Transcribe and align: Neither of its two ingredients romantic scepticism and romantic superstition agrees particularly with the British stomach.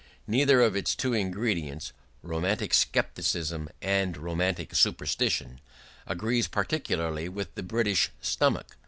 Neither 0.25 0.61
of 0.63 0.75
its 0.75 0.95
two 0.95 1.13
ingredients 1.13 1.93
romantic 2.23 2.73
scepticism 2.73 3.69
and 3.83 4.17
romantic 4.17 4.73
superstition 4.73 5.61
agrees 6.07 6.47
particularly 6.47 7.29
with 7.29 7.53
the 7.53 7.61
British 7.61 8.09
stomach. 8.19 8.77